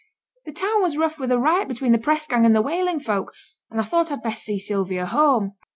'The 0.45 0.53
town 0.53 0.81
was 0.81 0.97
rough 0.97 1.19
with 1.19 1.31
a 1.31 1.37
riot 1.37 1.67
between 1.67 1.91
the 1.91 1.99
press 1.99 2.25
gang 2.25 2.43
and 2.43 2.55
the 2.55 2.61
whaling 2.63 2.99
folk; 2.99 3.33
and 3.69 3.79
I 3.79 3.83
thought 3.83 4.11
I'd 4.11 4.23
best 4.23 4.43
see 4.43 4.57
Sylvia 4.57 5.05
home.' 5.05 5.53